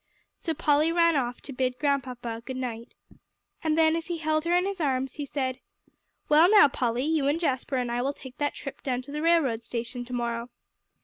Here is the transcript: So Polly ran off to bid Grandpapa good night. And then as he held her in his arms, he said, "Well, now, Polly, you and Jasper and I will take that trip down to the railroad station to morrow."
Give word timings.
So 0.35 0.55
Polly 0.55 0.91
ran 0.91 1.15
off 1.15 1.41
to 1.41 1.53
bid 1.53 1.77
Grandpapa 1.77 2.41
good 2.43 2.57
night. 2.57 2.95
And 3.63 3.77
then 3.77 3.95
as 3.95 4.07
he 4.07 4.17
held 4.17 4.45
her 4.45 4.51
in 4.51 4.65
his 4.65 4.81
arms, 4.81 5.13
he 5.17 5.27
said, 5.27 5.59
"Well, 6.27 6.49
now, 6.49 6.67
Polly, 6.67 7.05
you 7.05 7.27
and 7.27 7.39
Jasper 7.39 7.75
and 7.75 7.91
I 7.91 8.01
will 8.01 8.11
take 8.13 8.39
that 8.39 8.55
trip 8.55 8.81
down 8.81 9.03
to 9.03 9.11
the 9.11 9.21
railroad 9.21 9.61
station 9.61 10.03
to 10.05 10.13
morrow." 10.13 10.49